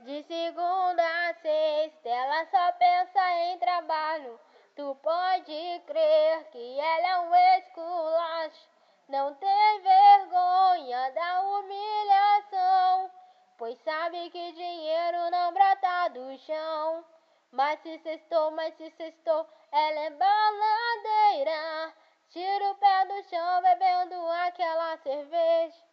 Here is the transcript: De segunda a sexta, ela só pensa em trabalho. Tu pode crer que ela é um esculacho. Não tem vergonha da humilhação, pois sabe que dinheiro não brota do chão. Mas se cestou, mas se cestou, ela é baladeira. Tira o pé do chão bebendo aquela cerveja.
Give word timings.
De 0.00 0.22
segunda 0.22 1.28
a 1.28 1.34
sexta, 1.34 2.08
ela 2.08 2.46
só 2.46 2.72
pensa 2.72 3.30
em 3.32 3.58
trabalho. 3.58 4.40
Tu 4.74 4.94
pode 5.02 5.82
crer 5.86 6.44
que 6.50 6.80
ela 6.80 7.06
é 7.06 7.18
um 7.20 7.34
esculacho. 7.58 8.68
Não 9.10 9.34
tem 9.34 9.80
vergonha 9.82 11.10
da 11.10 11.42
humilhação, 11.42 13.10
pois 13.58 13.78
sabe 13.80 14.30
que 14.30 14.52
dinheiro 14.52 15.30
não 15.30 15.52
brota 15.52 16.08
do 16.08 16.38
chão. 16.38 17.04
Mas 17.52 17.78
se 17.80 17.98
cestou, 17.98 18.52
mas 18.52 18.74
se 18.76 18.88
cestou, 18.92 19.46
ela 19.70 20.00
é 20.00 20.10
baladeira. 20.10 21.94
Tira 22.30 22.70
o 22.70 22.74
pé 22.76 23.04
do 23.04 23.22
chão 23.28 23.60
bebendo 23.60 24.26
aquela 24.46 24.96
cerveja. 24.96 25.89